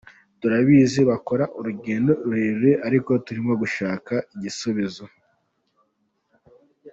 [0.39, 5.05] turabizi bakora urugendo rurerure ariko turimo gushaka igisubizo.